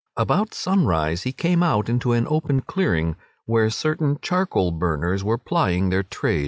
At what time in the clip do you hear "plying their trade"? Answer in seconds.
5.37-6.39